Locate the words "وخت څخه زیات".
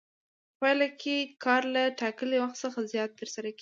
2.39-3.11